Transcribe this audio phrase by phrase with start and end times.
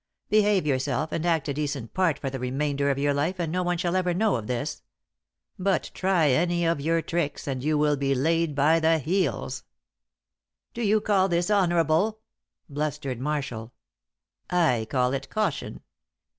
[0.31, 3.61] Behave yourself, and act a decent part for the remainder of your life, and no
[3.61, 4.81] one shall ever know of this.
[5.59, 9.63] But try any of your tricks and you will be laid by the heels."
[10.73, 12.17] "Do you call this honourable?"
[12.67, 13.73] blustered Marshall.
[14.49, 15.81] "I call it caution.